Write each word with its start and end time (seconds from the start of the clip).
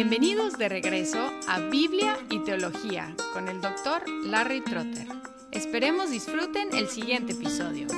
Bienvenidos 0.00 0.56
de 0.56 0.68
regreso 0.68 1.18
a 1.48 1.58
Biblia 1.58 2.16
y 2.30 2.38
Teología 2.44 3.16
con 3.32 3.48
el 3.48 3.60
doctor 3.60 4.08
Larry 4.26 4.60
Trotter. 4.60 5.08
Esperemos 5.50 6.12
disfruten 6.12 6.68
el 6.72 6.86
siguiente 6.86 7.32
episodio. 7.32 7.88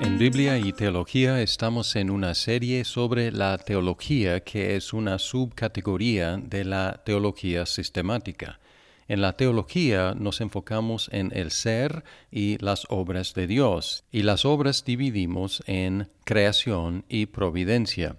En 0.00 0.18
Biblia 0.18 0.58
y 0.58 0.72
Teología 0.72 1.40
estamos 1.40 1.94
en 1.94 2.10
una 2.10 2.34
serie 2.34 2.84
sobre 2.84 3.30
la 3.30 3.56
teología 3.56 4.40
que 4.40 4.74
es 4.74 4.92
una 4.92 5.20
subcategoría 5.20 6.38
de 6.38 6.64
la 6.64 7.02
teología 7.04 7.66
sistemática. 7.66 8.58
En 9.06 9.20
la 9.20 9.34
teología 9.34 10.14
nos 10.16 10.40
enfocamos 10.40 11.10
en 11.12 11.30
el 11.34 11.50
ser 11.50 12.04
y 12.30 12.56
las 12.58 12.86
obras 12.88 13.34
de 13.34 13.46
Dios, 13.46 14.04
y 14.10 14.22
las 14.22 14.44
obras 14.44 14.84
dividimos 14.84 15.62
en 15.66 16.08
creación 16.24 17.04
y 17.08 17.26
providencia. 17.26 18.16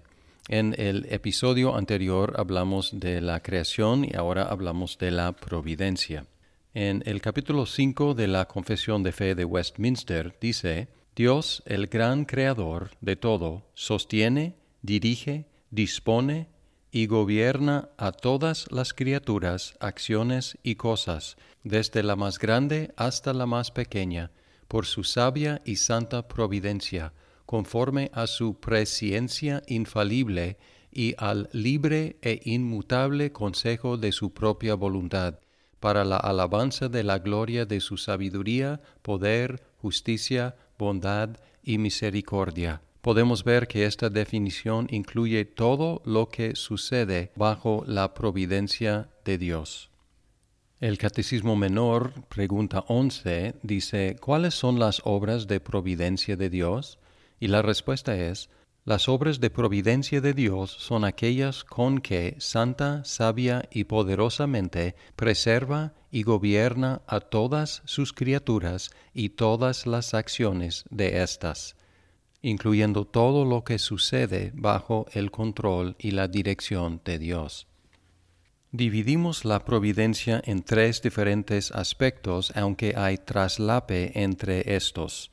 En 0.48 0.76
el 0.78 1.06
episodio 1.10 1.74
anterior 1.74 2.34
hablamos 2.38 3.00
de 3.00 3.20
la 3.20 3.42
creación 3.42 4.04
y 4.04 4.14
ahora 4.14 4.44
hablamos 4.44 4.96
de 4.98 5.10
la 5.10 5.32
providencia. 5.32 6.26
En 6.72 7.02
el 7.06 7.20
capítulo 7.20 7.66
5 7.66 8.14
de 8.14 8.28
la 8.28 8.46
Confesión 8.46 9.02
de 9.02 9.10
Fe 9.10 9.34
de 9.34 9.44
Westminster 9.44 10.36
dice, 10.40 10.86
Dios, 11.16 11.64
el 11.66 11.88
gran 11.88 12.26
creador 12.26 12.90
de 13.00 13.16
todo, 13.16 13.64
sostiene, 13.74 14.54
dirige, 14.82 15.46
dispone 15.70 16.46
y 16.96 17.08
gobierna 17.08 17.90
a 17.98 18.10
todas 18.10 18.72
las 18.72 18.94
criaturas, 18.94 19.74
acciones 19.80 20.56
y 20.62 20.76
cosas, 20.76 21.36
desde 21.62 22.02
la 22.02 22.16
más 22.16 22.38
grande 22.38 22.94
hasta 22.96 23.34
la 23.34 23.44
más 23.44 23.70
pequeña, 23.70 24.30
por 24.66 24.86
su 24.86 25.04
sabia 25.04 25.60
y 25.66 25.76
santa 25.76 26.26
providencia, 26.26 27.12
conforme 27.44 28.10
a 28.14 28.26
su 28.26 28.58
presciencia 28.60 29.62
infalible 29.66 30.56
y 30.90 31.14
al 31.18 31.50
libre 31.52 32.16
e 32.22 32.40
inmutable 32.44 33.30
consejo 33.30 33.98
de 33.98 34.10
su 34.10 34.32
propia 34.32 34.74
voluntad, 34.74 35.38
para 35.80 36.02
la 36.02 36.16
alabanza 36.16 36.88
de 36.88 37.04
la 37.04 37.18
gloria 37.18 37.66
de 37.66 37.80
su 37.80 37.98
sabiduría, 37.98 38.80
poder, 39.02 39.62
justicia, 39.82 40.56
bondad 40.78 41.36
y 41.62 41.76
misericordia 41.76 42.80
podemos 43.06 43.44
ver 43.44 43.68
que 43.68 43.84
esta 43.84 44.10
definición 44.10 44.88
incluye 44.90 45.44
todo 45.44 46.02
lo 46.04 46.28
que 46.28 46.56
sucede 46.56 47.30
bajo 47.36 47.84
la 47.86 48.14
providencia 48.14 49.08
de 49.24 49.38
Dios. 49.38 49.90
El 50.80 50.98
Catecismo 50.98 51.54
Menor, 51.54 52.14
pregunta 52.28 52.84
11, 52.88 53.54
dice, 53.62 54.16
¿cuáles 54.20 54.54
son 54.54 54.80
las 54.80 55.02
obras 55.04 55.46
de 55.46 55.60
providencia 55.60 56.36
de 56.36 56.50
Dios? 56.50 56.98
Y 57.38 57.46
la 57.46 57.62
respuesta 57.62 58.16
es, 58.16 58.50
las 58.84 59.08
obras 59.08 59.38
de 59.38 59.50
providencia 59.50 60.20
de 60.20 60.34
Dios 60.34 60.72
son 60.72 61.04
aquellas 61.04 61.62
con 61.62 62.00
que 62.00 62.34
santa, 62.40 63.04
sabia 63.04 63.68
y 63.70 63.84
poderosamente 63.84 64.96
preserva 65.14 65.94
y 66.10 66.24
gobierna 66.24 67.02
a 67.06 67.20
todas 67.20 67.82
sus 67.84 68.12
criaturas 68.12 68.90
y 69.14 69.28
todas 69.28 69.86
las 69.86 70.12
acciones 70.12 70.84
de 70.90 71.22
éstas 71.22 71.76
incluyendo 72.42 73.04
todo 73.04 73.44
lo 73.44 73.64
que 73.64 73.78
sucede 73.78 74.52
bajo 74.54 75.06
el 75.12 75.30
control 75.30 75.96
y 75.98 76.12
la 76.12 76.28
dirección 76.28 77.00
de 77.04 77.18
Dios. 77.18 77.66
Dividimos 78.72 79.44
la 79.44 79.64
providencia 79.64 80.42
en 80.44 80.62
tres 80.62 81.00
diferentes 81.00 81.72
aspectos, 81.72 82.52
aunque 82.54 82.94
hay 82.96 83.16
traslape 83.16 84.22
entre 84.22 84.76
estos. 84.76 85.30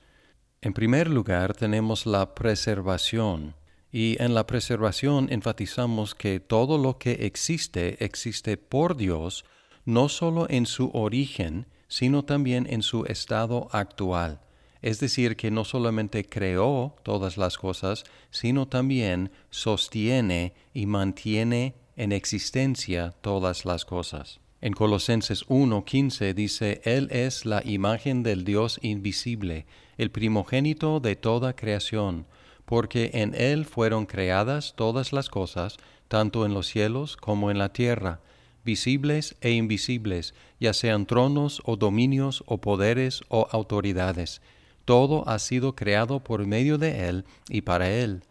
En 0.61 0.73
primer 0.73 1.09
lugar 1.09 1.53
tenemos 1.53 2.05
la 2.05 2.35
preservación, 2.35 3.55
y 3.91 4.15
en 4.21 4.33
la 4.33 4.47
preservación 4.47 5.27
enfatizamos 5.29 6.15
que 6.15 6.39
todo 6.39 6.77
lo 6.77 6.97
que 6.97 7.25
existe 7.25 8.03
existe 8.03 8.57
por 8.57 8.95
Dios, 8.95 9.45
no 9.85 10.09
solo 10.09 10.47
en 10.49 10.65
su 10.65 10.89
origen, 10.93 11.67
sino 11.87 12.23
también 12.23 12.65
en 12.69 12.81
su 12.81 13.05
estado 13.05 13.67
actual 13.71 14.39
es 14.83 14.99
decir, 14.99 15.37
que 15.37 15.49
no 15.49 15.63
solamente 15.63 16.25
creó 16.25 16.93
todas 17.03 17.37
las 17.37 17.57
cosas, 17.57 18.03
sino 18.31 18.67
también 18.67 19.31
sostiene 19.49 20.53
y 20.73 20.87
mantiene 20.87 21.73
en 21.95 22.11
existencia 22.11 23.15
todas 23.21 23.63
las 23.63 23.85
cosas. 23.85 24.41
En 24.59 24.73
Colosenses 24.73 25.45
1:15 25.47 26.33
dice, 26.33 26.81
Él 26.83 27.07
es 27.11 27.45
la 27.45 27.61
imagen 27.63 28.23
del 28.23 28.43
Dios 28.43 28.77
invisible, 28.81 29.65
el 29.97 30.11
primogénito 30.11 30.99
de 30.99 31.15
toda 31.15 31.55
creación, 31.55 32.25
porque 32.65 33.11
en 33.13 33.35
Él 33.35 33.65
fueron 33.65 34.05
creadas 34.05 34.73
todas 34.75 35.13
las 35.13 35.29
cosas, 35.29 35.77
tanto 36.09 36.45
en 36.45 36.53
los 36.53 36.67
cielos 36.67 37.15
como 37.15 37.51
en 37.51 37.57
la 37.57 37.71
tierra, 37.71 38.19
visibles 38.65 39.37
e 39.39 39.51
invisibles, 39.51 40.33
ya 40.59 40.73
sean 40.73 41.05
tronos 41.05 41.61
o 41.63 41.77
dominios 41.77 42.43
o 42.47 42.59
poderes 42.59 43.21
o 43.29 43.47
autoridades 43.51 44.41
todo 44.85 45.27
ha 45.27 45.39
sido 45.39 45.75
creado 45.75 46.19
por 46.19 46.45
medio 46.45 46.77
de 46.77 47.07
Él 47.07 47.25
y 47.49 47.61
para 47.61 47.89
Él. 47.89 48.23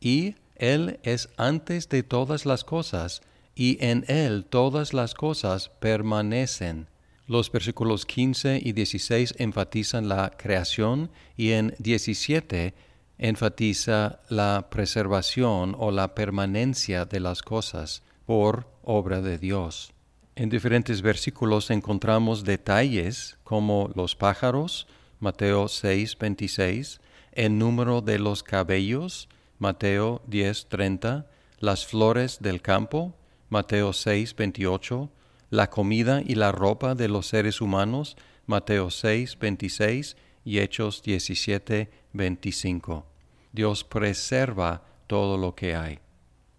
Y 0.00 0.36
Él 0.56 0.98
es 1.02 1.28
antes 1.36 1.88
de 1.88 2.02
todas 2.02 2.46
las 2.46 2.64
cosas, 2.64 3.22
y 3.54 3.76
en 3.80 4.04
Él 4.08 4.44
todas 4.48 4.94
las 4.94 5.14
cosas 5.14 5.68
permanecen. 5.80 6.86
Los 7.26 7.52
versículos 7.52 8.06
15 8.06 8.60
y 8.64 8.72
16 8.72 9.34
enfatizan 9.38 10.08
la 10.08 10.30
creación 10.30 11.10
y 11.36 11.50
en 11.50 11.74
17 11.78 12.74
enfatiza 13.18 14.20
la 14.28 14.68
preservación 14.70 15.76
o 15.78 15.90
la 15.90 16.14
permanencia 16.14 17.04
de 17.04 17.20
las 17.20 17.42
cosas 17.42 18.02
por 18.24 18.66
obra 18.82 19.20
de 19.20 19.38
Dios. 19.38 19.92
En 20.36 20.48
diferentes 20.48 21.02
versículos 21.02 21.70
encontramos 21.70 22.44
detalles 22.44 23.38
como 23.42 23.90
los 23.94 24.14
pájaros, 24.14 24.86
Mateo 25.20 25.68
6, 25.68 26.16
26, 26.18 27.00
el 27.32 27.58
número 27.58 28.00
de 28.00 28.18
los 28.18 28.42
cabellos, 28.42 29.28
Mateo 29.58 30.22
10, 30.26 30.68
30, 30.68 31.26
las 31.58 31.86
flores 31.86 32.38
del 32.40 32.62
campo, 32.62 33.14
Mateo 33.48 33.92
6, 33.92 34.36
28, 34.36 35.10
la 35.50 35.70
comida 35.70 36.22
y 36.24 36.34
la 36.36 36.52
ropa 36.52 36.94
de 36.94 37.08
los 37.08 37.26
seres 37.26 37.60
humanos, 37.60 38.16
Mateo 38.46 38.90
6, 38.90 39.38
26 39.38 40.16
y 40.44 40.60
Hechos 40.60 41.02
17, 41.02 41.90
25. 42.12 43.06
Dios 43.52 43.84
preserva 43.84 44.84
todo 45.06 45.36
lo 45.36 45.54
que 45.54 45.74
hay. 45.74 45.98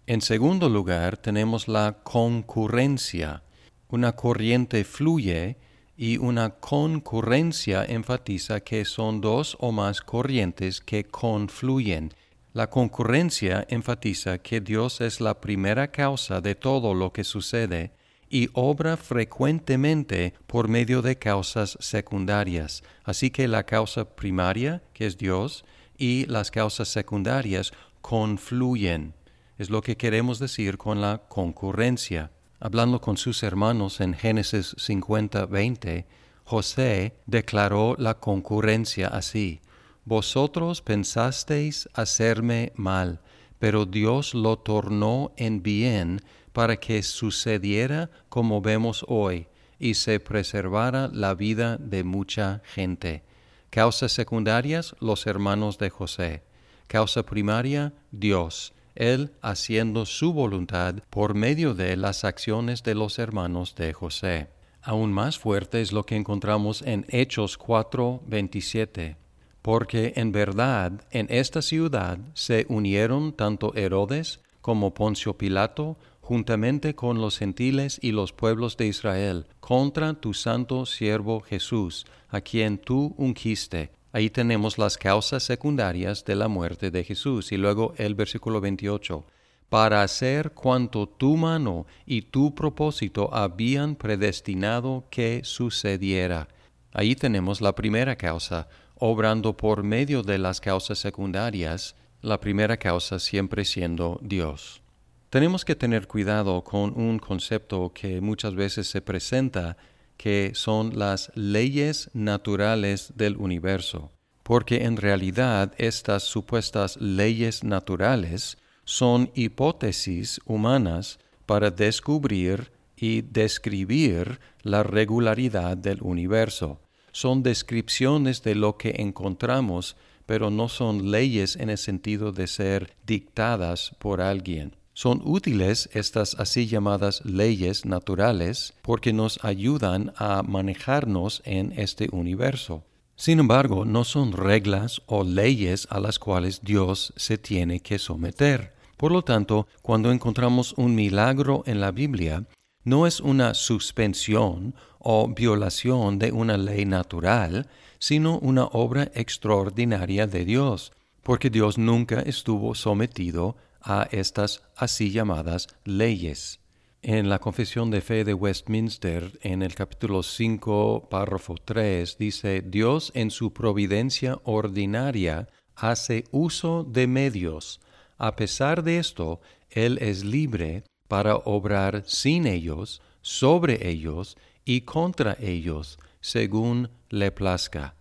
En 0.06 0.20
segundo 0.20 0.68
lugar, 0.68 1.16
tenemos 1.16 1.68
la 1.68 1.98
concurrencia. 2.02 3.42
Una 3.88 4.12
corriente 4.16 4.84
fluye 4.84 5.56
y 6.00 6.16
una 6.16 6.48
concurrencia 6.48 7.84
enfatiza 7.84 8.60
que 8.60 8.86
son 8.86 9.20
dos 9.20 9.58
o 9.60 9.70
más 9.70 10.00
corrientes 10.00 10.80
que 10.80 11.04
confluyen. 11.04 12.14
La 12.54 12.70
concurrencia 12.70 13.66
enfatiza 13.68 14.38
que 14.38 14.62
Dios 14.62 15.02
es 15.02 15.20
la 15.20 15.42
primera 15.42 15.88
causa 15.88 16.40
de 16.40 16.54
todo 16.54 16.94
lo 16.94 17.12
que 17.12 17.22
sucede 17.22 17.92
y 18.30 18.48
obra 18.54 18.96
frecuentemente 18.96 20.32
por 20.46 20.68
medio 20.68 21.02
de 21.02 21.18
causas 21.18 21.76
secundarias. 21.80 22.82
Así 23.04 23.28
que 23.28 23.46
la 23.46 23.66
causa 23.66 24.16
primaria, 24.16 24.82
que 24.94 25.04
es 25.04 25.18
Dios, 25.18 25.66
y 25.98 26.24
las 26.24 26.50
causas 26.50 26.88
secundarias 26.88 27.72
confluyen. 28.00 29.12
Es 29.58 29.68
lo 29.68 29.82
que 29.82 29.98
queremos 29.98 30.38
decir 30.38 30.78
con 30.78 31.02
la 31.02 31.24
concurrencia. 31.28 32.30
Hablando 32.62 33.00
con 33.00 33.16
sus 33.16 33.42
hermanos 33.42 34.02
en 34.02 34.12
Génesis 34.12 34.74
50, 34.76 35.46
20, 35.46 36.06
José 36.44 37.14
declaró 37.24 37.96
la 37.98 38.20
concurrencia 38.20 39.08
así, 39.08 39.62
Vosotros 40.04 40.82
pensasteis 40.82 41.88
hacerme 41.94 42.72
mal, 42.76 43.20
pero 43.58 43.86
Dios 43.86 44.34
lo 44.34 44.58
tornó 44.58 45.32
en 45.38 45.62
bien 45.62 46.20
para 46.52 46.76
que 46.76 47.02
sucediera 47.02 48.10
como 48.28 48.60
vemos 48.60 49.06
hoy 49.08 49.46
y 49.78 49.94
se 49.94 50.20
preservara 50.20 51.08
la 51.10 51.34
vida 51.34 51.78
de 51.78 52.04
mucha 52.04 52.60
gente. 52.64 53.22
Causas 53.70 54.12
secundarias, 54.12 54.94
los 55.00 55.26
hermanos 55.26 55.78
de 55.78 55.88
José. 55.88 56.42
Causa 56.88 57.22
primaria, 57.22 57.94
Dios 58.10 58.74
él 58.94 59.32
haciendo 59.42 60.06
su 60.06 60.32
voluntad 60.32 60.96
por 61.10 61.34
medio 61.34 61.74
de 61.74 61.96
las 61.96 62.24
acciones 62.24 62.82
de 62.82 62.94
los 62.94 63.18
hermanos 63.18 63.74
de 63.74 63.92
José. 63.92 64.48
Aún 64.82 65.12
más 65.12 65.38
fuerte 65.38 65.80
es 65.82 65.92
lo 65.92 66.04
que 66.04 66.16
encontramos 66.16 66.82
en 66.82 67.04
Hechos 67.08 67.58
4:27, 67.58 69.16
porque 69.62 70.14
en 70.16 70.32
verdad 70.32 70.92
en 71.10 71.26
esta 71.28 71.60
ciudad 71.60 72.18
se 72.34 72.66
unieron 72.68 73.32
tanto 73.32 73.74
Herodes 73.74 74.40
como 74.60 74.94
Poncio 74.94 75.36
Pilato, 75.36 75.98
juntamente 76.20 76.94
con 76.94 77.20
los 77.20 77.38
gentiles 77.38 77.98
y 78.00 78.12
los 78.12 78.32
pueblos 78.32 78.76
de 78.76 78.86
Israel, 78.86 79.46
contra 79.58 80.14
tu 80.14 80.32
santo 80.32 80.86
siervo 80.86 81.40
Jesús, 81.40 82.06
a 82.28 82.40
quien 82.40 82.78
tú 82.78 83.14
ungiste, 83.18 83.90
Ahí 84.12 84.28
tenemos 84.30 84.76
las 84.76 84.98
causas 84.98 85.42
secundarias 85.42 86.24
de 86.24 86.34
la 86.34 86.48
muerte 86.48 86.90
de 86.90 87.04
Jesús. 87.04 87.52
Y 87.52 87.56
luego 87.56 87.94
el 87.96 88.14
versículo 88.14 88.60
28, 88.60 89.24
para 89.68 90.02
hacer 90.02 90.50
cuanto 90.50 91.08
tu 91.08 91.36
mano 91.36 91.86
y 92.06 92.22
tu 92.22 92.54
propósito 92.54 93.32
habían 93.32 93.94
predestinado 93.94 95.04
que 95.10 95.42
sucediera. 95.44 96.48
Ahí 96.92 97.14
tenemos 97.14 97.60
la 97.60 97.74
primera 97.76 98.16
causa, 98.16 98.68
obrando 98.96 99.56
por 99.56 99.84
medio 99.84 100.24
de 100.24 100.38
las 100.38 100.60
causas 100.60 100.98
secundarias, 100.98 101.94
la 102.20 102.40
primera 102.40 102.76
causa 102.76 103.20
siempre 103.20 103.64
siendo 103.64 104.18
Dios. 104.22 104.82
Tenemos 105.30 105.64
que 105.64 105.76
tener 105.76 106.08
cuidado 106.08 106.64
con 106.64 106.92
un 107.00 107.20
concepto 107.20 107.92
que 107.94 108.20
muchas 108.20 108.56
veces 108.56 108.88
se 108.88 109.00
presenta 109.00 109.76
que 110.20 110.52
son 110.52 110.98
las 110.98 111.32
leyes 111.34 112.10
naturales 112.12 113.14
del 113.16 113.38
universo, 113.38 114.12
porque 114.42 114.84
en 114.84 114.98
realidad 114.98 115.72
estas 115.78 116.24
supuestas 116.24 116.98
leyes 117.00 117.64
naturales 117.64 118.58
son 118.84 119.30
hipótesis 119.34 120.38
humanas 120.44 121.20
para 121.46 121.70
descubrir 121.70 122.70
y 122.98 123.22
describir 123.22 124.40
la 124.62 124.82
regularidad 124.82 125.78
del 125.78 126.02
universo. 126.02 126.82
Son 127.12 127.42
descripciones 127.42 128.42
de 128.42 128.56
lo 128.56 128.76
que 128.76 128.96
encontramos, 128.98 129.96
pero 130.26 130.50
no 130.50 130.68
son 130.68 131.10
leyes 131.10 131.56
en 131.56 131.70
el 131.70 131.78
sentido 131.78 132.30
de 132.30 132.46
ser 132.46 132.94
dictadas 133.06 133.96
por 133.98 134.20
alguien. 134.20 134.76
Son 134.92 135.22
útiles 135.24 135.88
estas 135.92 136.34
así 136.34 136.66
llamadas 136.66 137.24
leyes 137.24 137.84
naturales 137.84 138.74
porque 138.82 139.12
nos 139.12 139.42
ayudan 139.44 140.12
a 140.16 140.42
manejarnos 140.42 141.42
en 141.44 141.72
este 141.76 142.08
universo. 142.12 142.82
Sin 143.16 143.38
embargo, 143.38 143.84
no 143.84 144.04
son 144.04 144.32
reglas 144.32 145.02
o 145.06 145.24
leyes 145.24 145.86
a 145.90 146.00
las 146.00 146.18
cuales 146.18 146.62
Dios 146.62 147.12
se 147.16 147.38
tiene 147.38 147.80
que 147.80 147.98
someter. 147.98 148.72
Por 148.96 149.12
lo 149.12 149.22
tanto, 149.22 149.66
cuando 149.82 150.10
encontramos 150.10 150.74
un 150.76 150.94
milagro 150.94 151.62
en 151.66 151.80
la 151.80 151.90
Biblia, 151.90 152.44
no 152.84 153.06
es 153.06 153.20
una 153.20 153.54
suspensión 153.54 154.74
o 154.98 155.28
violación 155.28 156.18
de 156.18 156.32
una 156.32 156.56
ley 156.56 156.84
natural, 156.84 157.68
sino 157.98 158.38
una 158.38 158.64
obra 158.64 159.10
extraordinaria 159.14 160.26
de 160.26 160.44
Dios, 160.44 160.92
porque 161.22 161.50
Dios 161.50 161.78
nunca 161.78 162.20
estuvo 162.20 162.74
sometido 162.74 163.56
a 163.82 164.08
estas 164.10 164.62
así 164.76 165.10
llamadas 165.10 165.68
leyes. 165.84 166.60
En 167.02 167.30
la 167.30 167.38
Confesión 167.38 167.90
de 167.90 168.02
Fe 168.02 168.24
de 168.24 168.34
Westminster, 168.34 169.38
en 169.40 169.62
el 169.62 169.74
capítulo 169.74 170.22
5, 170.22 171.08
párrafo 171.10 171.54
3, 171.64 172.18
dice, 172.18 172.60
Dios 172.60 173.10
en 173.14 173.30
su 173.30 173.54
providencia 173.54 174.38
ordinaria 174.44 175.48
hace 175.74 176.24
uso 176.30 176.84
de 176.84 177.06
medios. 177.06 177.80
A 178.18 178.36
pesar 178.36 178.82
de 178.82 178.98
esto, 178.98 179.40
Él 179.70 179.96
es 180.02 180.24
libre 180.24 180.84
para 181.08 181.36
obrar 181.36 182.02
sin 182.06 182.46
ellos, 182.46 183.00
sobre 183.22 183.88
ellos 183.88 184.36
y 184.66 184.82
contra 184.82 185.38
ellos, 185.40 185.98
según 186.20 186.90
le 187.08 187.30
plazca. 187.30 187.94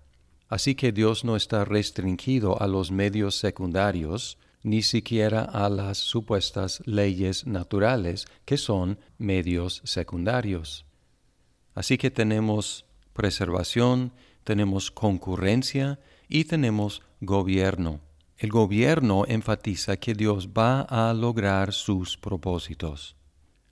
Así 0.49 0.75
que 0.75 0.91
Dios 0.91 1.23
no 1.23 1.37
está 1.37 1.63
restringido 1.63 2.61
a 2.61 2.67
los 2.67 2.91
medios 2.91 3.35
secundarios, 3.35 4.38
ni 4.63 4.81
siquiera 4.81 5.43
a 5.43 5.69
las 5.69 5.97
supuestas 5.97 6.81
leyes 6.85 7.47
naturales, 7.47 8.25
que 8.45 8.57
son 8.57 8.99
medios 9.17 9.81
secundarios. 9.85 10.85
Así 11.75 11.97
que 11.97 12.11
tenemos 12.11 12.85
preservación, 13.13 14.11
tenemos 14.43 14.91
concurrencia 14.91 15.99
y 16.27 16.45
tenemos 16.45 17.01
gobierno. 17.21 18.01
El 18.37 18.49
gobierno 18.49 19.25
enfatiza 19.27 19.97
que 19.97 20.13
Dios 20.13 20.49
va 20.57 20.81
a 20.81 21.13
lograr 21.13 21.73
sus 21.73 22.17
propósitos. 22.17 23.17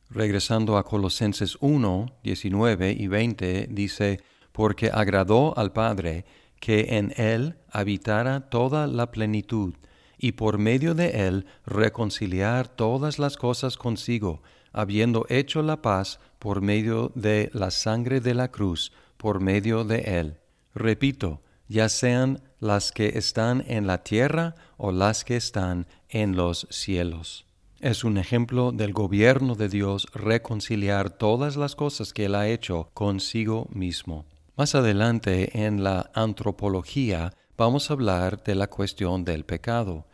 Regresando 0.10 0.78
a 0.78 0.83
Colosenses 0.83 1.57
1, 1.60 2.18
19 2.24 2.92
y 2.92 3.07
20, 3.07 3.68
dice, 3.72 4.22
porque 4.51 4.90
agradó 4.94 5.57
al 5.57 5.72
Padre 5.72 6.25
que 6.60 6.98
en 6.98 7.13
Él 7.18 7.57
habitara 7.69 8.50
toda 8.50 8.88
la 8.88 9.12
plenitud, 9.12 9.75
y 10.18 10.34
por 10.34 10.58
medio 10.58 10.96
de 10.96 11.28
él 11.28 11.46
reconciliar 11.66 12.68
todas 12.68 13.19
las 13.19 13.38
cosas 13.38 13.78
consigo, 13.78 14.42
habiendo 14.74 15.25
hecho 15.30 15.62
la 15.62 15.81
paz 15.81 16.19
por 16.40 16.62
medio 16.62 17.12
de 17.16 17.50
la 17.54 17.72
sangre 17.72 18.19
de 18.19 18.34
la 18.34 18.50
cruz, 18.50 18.92
por 19.18 19.40
medio 19.40 19.84
de 19.84 20.19
él. 20.19 20.38
Repito, 20.74 21.42
ya 21.68 21.90
sean 21.90 22.42
las 22.60 22.92
que 22.92 23.18
están 23.18 23.64
en 23.68 23.88
la 23.88 24.04
tierra 24.04 24.56
o 24.78 24.92
las 24.92 25.24
que 25.24 25.36
están 25.36 25.88
en 26.10 26.36
los 26.36 26.68
cielos. 26.69 27.46
Es 27.80 28.04
un 28.04 28.18
ejemplo 28.18 28.72
del 28.72 28.92
gobierno 28.94 29.54
de 29.54 29.69
Dios 29.69 30.08
reconciliar 30.14 31.12
todas 31.12 31.58
las 31.58 31.75
cosas 31.75 32.12
que 32.12 32.25
Él 32.25 32.34
ha 32.34 32.48
hecho 32.48 32.90
consigo 32.96 33.68
mismo. 33.72 34.25
Más 34.56 34.74
adelante 34.74 35.66
en 35.66 35.84
la 35.84 36.10
antropología 36.16 37.34
vamos 37.57 37.89
a 37.89 37.94
hablar 37.94 38.44
de 38.44 38.56
la 38.56 38.68
cuestión 38.68 39.25
del 39.25 39.44
pecado. 39.44 40.06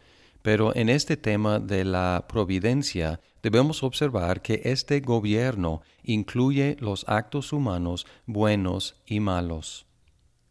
Pero 0.42 0.76
en 0.76 0.90
este 0.90 1.18
tema 1.18 1.60
de 1.60 1.86
la 1.86 2.26
providencia 2.28 3.20
debemos 3.42 3.84
observar 3.84 4.42
que 4.42 4.62
este 4.66 5.00
gobierno 5.00 5.82
incluye 6.04 6.78
los 6.80 7.06
actos 7.08 7.54
humanos 7.54 8.06
buenos 8.26 8.96
y 9.06 9.20
malos. 9.20 9.86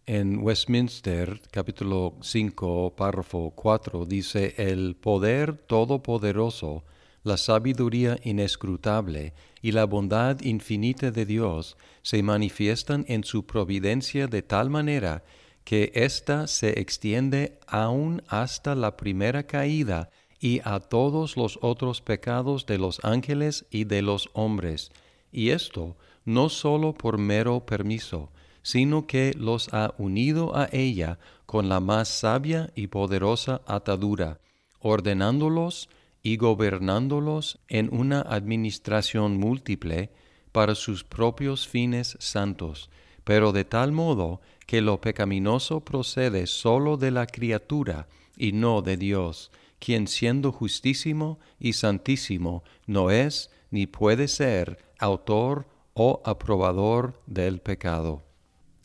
En 0.06 0.39
Westminster, 0.43 1.41
capítulo 1.50 2.17
5, 2.23 2.94
párrafo 2.97 3.53
4, 3.55 4.05
dice, 4.05 4.55
El 4.56 4.97
poder 4.97 5.56
todopoderoso, 5.56 6.85
la 7.23 7.37
sabiduría 7.37 8.19
inescrutable 8.25 9.33
y 9.61 9.73
la 9.73 9.85
bondad 9.85 10.41
infinita 10.41 11.12
de 11.12 11.25
Dios 11.25 11.77
se 12.03 12.23
manifiestan 12.23 13.05
en 13.09 13.23
su 13.23 13.47
providencia 13.47 14.27
de 14.27 14.43
tal 14.43 14.71
manera 14.71 15.23
que 15.64 15.93
ésta 15.94 16.47
se 16.47 16.81
extiende 16.81 17.59
aún 17.67 18.23
hasta 18.29 18.75
la 18.75 18.97
primera 18.97 19.44
caída 19.44 20.11
y 20.41 20.61
a 20.64 20.81
todos 20.81 21.37
los 21.37 21.59
otros 21.62 22.00
pecados 22.00 22.67
de 22.67 22.79
los 22.79 23.05
ángeles 23.05 23.64
y 23.70 23.85
de 23.85 24.03
los 24.03 24.29
hombres, 24.32 24.91
y 25.31 25.50
esto 25.50 25.97
no 26.25 26.49
sólo 26.49 26.94
por 26.94 27.19
mero 27.19 27.64
permiso, 27.64 28.31
sino 28.62 29.06
que 29.06 29.35
los 29.37 29.73
ha 29.73 29.94
unido 29.99 30.56
a 30.56 30.69
ella 30.73 31.19
con 31.47 31.69
la 31.69 31.81
más 31.81 32.08
sabia 32.08 32.70
y 32.75 32.89
poderosa 32.89 33.60
atadura, 33.67 34.41
ordenándolos 34.79 35.89
y 36.22 36.37
gobernándolos 36.37 37.58
en 37.69 37.93
una 37.93 38.20
administración 38.20 39.37
múltiple 39.39 40.10
para 40.53 40.75
sus 40.75 41.03
propios 41.03 41.67
fines 41.67 42.17
santos, 42.20 42.91
pero 43.24 43.52
de 43.52 43.64
tal 43.64 43.93
modo 43.93 44.41
que 44.67 44.81
lo 44.81 45.00
pecaminoso 45.00 45.81
procede 45.81 46.46
sólo 46.46 46.96
de 46.96 47.10
la 47.10 47.26
criatura 47.26 48.08
y 48.36 48.52
no 48.52 48.82
de 48.82 48.96
Dios, 48.96 49.50
quien 49.79 50.06
siendo 50.06 50.52
justísimo 50.52 51.38
y 51.58 51.74
santísimo 51.74 52.62
no 52.86 53.10
es 53.10 53.50
ni 53.70 53.86
puede 53.86 54.29
ser 54.29 54.79
autor 54.98 55.67
o 55.94 56.22
aprobador 56.24 57.20
del 57.26 57.60
pecado. 57.60 58.22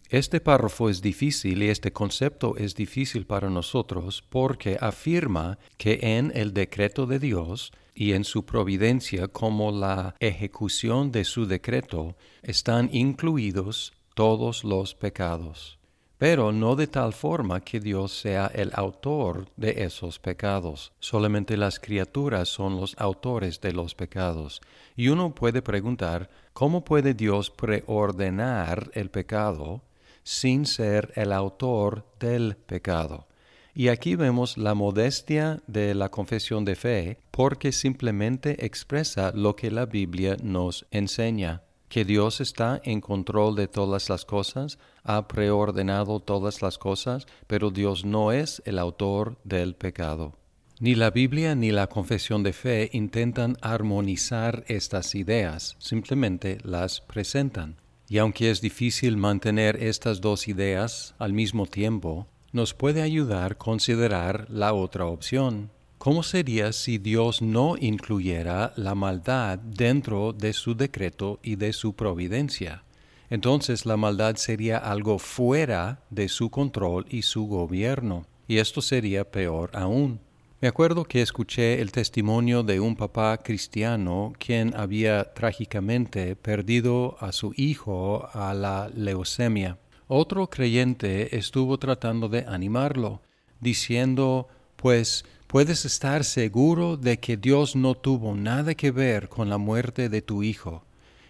Este 0.10 0.40
párrafo 0.40 0.90
es 0.90 1.02
difícil 1.02 1.62
y 1.64 1.70
este 1.70 1.92
concepto 1.92 2.56
es 2.56 2.76
difícil 2.76 3.26
para 3.26 3.50
nosotros 3.50 4.24
porque 4.30 4.78
afirma 4.80 5.60
que 5.78 6.00
en 6.02 6.32
el 6.34 6.54
decreto 6.54 7.06
de 7.06 7.20
Dios 7.20 7.74
y 7.94 8.14
en 8.14 8.24
su 8.24 8.46
providencia 8.46 9.28
como 9.28 9.72
la 9.72 10.16
ejecución 10.20 11.12
de 11.12 11.26
su 11.26 11.46
decreto 11.46 12.16
están 12.42 12.90
incluidos 12.94 13.92
todos 14.18 14.64
los 14.64 14.96
pecados, 14.96 15.78
pero 16.18 16.52
no 16.52 16.76
de 16.76 16.88
tal 16.88 17.14
forma 17.14 17.62
que 17.62 17.80
Dios 17.80 18.12
sea 18.20 18.48
el 18.48 18.72
autor 18.74 19.46
de 19.58 19.84
esos 19.84 20.18
pecados. 20.18 20.92
Solamente 21.00 21.56
las 21.56 21.80
criaturas 21.80 22.50
son 22.50 22.82
los 22.82 22.96
autores 22.98 23.62
de 23.62 23.74
los 23.74 23.94
pecados. 23.94 24.60
Y 24.96 25.10
uno 25.10 25.36
puede 25.36 25.62
preguntar, 25.62 26.32
¿cómo 26.54 26.84
puede 26.84 27.14
Dios 27.14 27.52
preordenar 27.52 28.90
el 28.96 29.12
pecado 29.12 29.84
sin 30.24 30.66
ser 30.66 31.14
el 31.16 31.32
autor 31.32 32.04
del 32.20 32.56
pecado? 32.56 33.28
Y 33.76 33.90
aquí 33.90 34.16
vemos 34.16 34.58
la 34.58 34.74
modestia 34.74 35.62
de 35.68 35.94
la 35.94 36.10
confesión 36.10 36.66
de 36.66 36.76
fe 36.76 37.20
porque 37.30 37.72
simplemente 37.72 38.66
expresa 38.66 39.32
lo 39.36 39.56
que 39.56 39.70
la 39.70 39.86
Biblia 39.86 40.38
nos 40.42 40.88
enseña 40.90 41.62
que 41.90 42.06
Dios 42.06 42.42
está 42.42 42.82
en 42.84 43.02
control 43.02 43.56
de 43.56 43.68
todas 43.68 44.10
las 44.10 44.26
cosas, 44.26 44.78
ha 45.04 45.28
preordenado 45.28 46.20
todas 46.20 46.62
las 46.62 46.78
cosas, 46.78 47.28
pero 47.48 47.72
Dios 47.72 48.06
no 48.06 48.32
es 48.32 48.62
el 48.66 48.80
autor 48.80 49.38
del 49.44 49.76
pecado. 49.76 50.34
Ni 50.80 50.94
la 50.94 51.10
Biblia 51.10 51.56
ni 51.56 51.72
la 51.72 51.88
confesión 51.88 52.44
de 52.44 52.54
fe 52.54 52.90
intentan 52.94 53.58
armonizar 53.62 54.64
estas 54.68 55.16
ideas, 55.16 55.76
simplemente 55.80 56.60
las 56.64 57.02
presentan. 57.02 57.78
Y 58.08 58.20
aunque 58.20 58.52
es 58.52 58.62
difícil 58.62 59.18
mantener 59.18 59.82
estas 59.82 60.22
dos 60.22 60.48
ideas 60.48 61.16
al 61.18 61.34
mismo 61.34 61.66
tiempo, 61.66 62.28
nos 62.52 62.74
puede 62.74 63.02
ayudar 63.02 63.58
considerar 63.58 64.48
la 64.50 64.74
otra 64.74 65.08
opción. 65.08 65.72
¿Cómo 65.98 66.22
sería 66.22 66.74
si 66.74 67.00
Dios 67.00 67.42
no 67.42 67.76
incluyera 67.76 68.72
la 68.76 68.94
maldad 68.94 69.58
dentro 69.58 70.32
de 70.32 70.54
su 70.54 70.76
decreto 70.76 71.40
y 71.42 71.56
de 71.56 71.74
su 71.74 71.96
providencia? 71.96 72.84
Entonces 73.32 73.86
la 73.86 73.98
maldad 73.98 74.36
sería 74.36 74.78
algo 74.78 75.18
fuera 75.18 76.04
de 76.12 76.30
su 76.30 76.52
control 76.52 77.08
y 77.10 77.24
su 77.24 77.48
gobierno, 77.48 78.28
y 78.48 78.60
esto 78.60 78.82
sería 78.82 79.30
peor 79.30 79.72
aún. 79.74 80.20
Me 80.62 80.68
acuerdo 80.68 81.04
que 81.04 81.24
escuché 81.24 81.82
el 81.82 81.92
testimonio 81.92 82.62
de 82.62 82.80
un 82.80 82.96
papá 82.96 83.38
cristiano 83.38 84.34
quien 84.38 84.76
había 84.76 85.34
trágicamente 85.34 86.36
perdido 86.36 87.18
a 87.20 87.32
su 87.32 87.54
hijo 87.58 88.30
a 88.34 88.54
la 88.54 88.90
leucemia. 88.96 89.80
Otro 90.08 90.48
creyente 90.50 91.36
estuvo 91.36 91.80
tratando 91.80 92.30
de 92.30 92.46
animarlo, 92.48 93.22
diciendo, 93.60 94.48
pues 94.78 95.26
puedes 95.48 95.86
estar 95.86 96.26
seguro 96.26 96.98
de 96.98 97.20
que 97.20 97.38
Dios 97.38 97.76
no 97.76 97.96
tuvo 97.96 98.36
nada 98.36 98.76
que 98.76 98.92
ver 98.92 99.30
con 99.30 99.50
la 99.50 99.58
muerte 99.58 100.10
de 100.10 100.22
tu 100.22 100.44
hijo. 100.44 100.84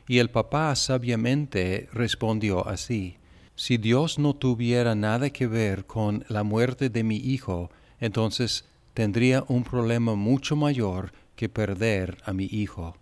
Y 0.07 0.17
el 0.17 0.29
papá 0.29 0.75
sabiamente 0.75 1.87
respondió 1.93 2.67
así, 2.67 3.17
si 3.55 3.77
Dios 3.77 4.19
no 4.19 4.33
tuviera 4.33 4.95
nada 4.95 5.29
que 5.29 5.47
ver 5.47 5.85
con 5.85 6.25
la 6.29 6.43
muerte 6.43 6.89
de 6.89 7.03
mi 7.03 7.17
hijo, 7.17 7.69
entonces 7.99 8.65
tendría 8.93 9.43
un 9.47 9.63
problema 9.63 10.15
mucho 10.15 10.55
mayor 10.55 11.11
que 11.35 11.49
perder 11.49 12.17
a 12.25 12.33
mi 12.33 12.45
hijo, 12.45 12.95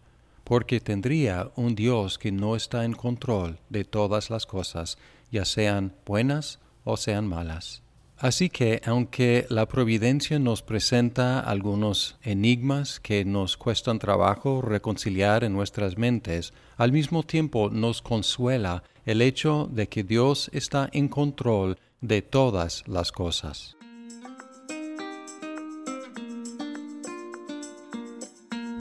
porque 0.43 0.79
tendría 0.79 1.51
un 1.55 1.75
Dios 1.75 2.17
que 2.17 2.31
no 2.31 2.55
está 2.55 2.85
en 2.85 2.93
control 2.93 3.59
de 3.69 3.85
todas 3.85 4.29
las 4.29 4.45
cosas, 4.45 4.97
ya 5.31 5.45
sean 5.45 5.93
buenas 6.05 6.59
o 6.83 6.97
sean 6.97 7.27
malas. 7.27 7.84
Así 8.17 8.49
que, 8.49 8.81
aunque 8.85 9.45
la 9.49 9.67
providencia 9.67 10.39
nos 10.39 10.61
presenta 10.61 11.41
algunos 11.41 12.17
enigmas 12.23 12.99
que 12.99 13.25
nos 13.25 13.57
cuestan 13.57 13.99
trabajo 13.99 14.61
reconciliar 14.61 15.43
en 15.43 15.53
nuestras 15.53 15.97
mentes, 15.97 16.53
al 16.77 16.91
mismo 16.93 17.23
tiempo 17.23 17.69
nos 17.69 18.01
consuela 18.01 18.83
el 19.05 19.21
hecho 19.21 19.69
de 19.71 19.87
que 19.89 20.03
Dios 20.03 20.49
está 20.53 20.89
en 20.93 21.09
control 21.09 21.77
de 21.99 22.21
todas 22.21 22.83
las 22.87 23.11
cosas. 23.11 23.75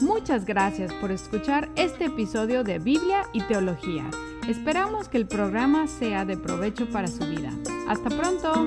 Muchas 0.01 0.45
gracias 0.45 0.93
por 0.93 1.11
escuchar 1.11 1.69
este 1.75 2.05
episodio 2.05 2.63
de 2.63 2.79
Biblia 2.79 3.23
y 3.33 3.41
Teología. 3.43 4.09
Esperamos 4.47 5.07
que 5.07 5.17
el 5.17 5.27
programa 5.27 5.87
sea 5.87 6.25
de 6.25 6.37
provecho 6.37 6.87
para 6.89 7.07
su 7.07 7.25
vida. 7.25 7.51
Hasta 7.87 8.09
pronto. 8.09 8.65